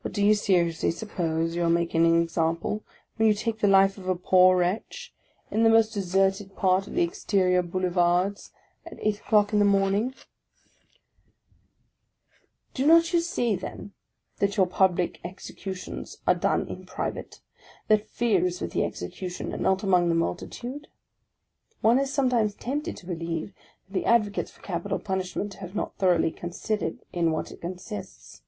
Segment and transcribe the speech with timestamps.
[0.00, 2.84] But do you seriously suppose you are making an example,
[3.16, 5.12] when you take the life of a poor wretch,
[5.50, 6.50] in the most deserted M.
[6.50, 8.52] VICTOR HUGO 35 part of the exterior Boulevards,
[8.86, 10.24] at eight o'clock in the morn ing0
[12.74, 13.92] Do not you see then,
[14.36, 17.40] that your public executions are done in private?
[17.88, 20.86] That fear is with the execution, and not among the multitude?
[21.80, 23.52] One is sometimes tempted to believe,
[23.88, 28.42] that the advocates for capital punishment have not thoroughly considered in what it consists.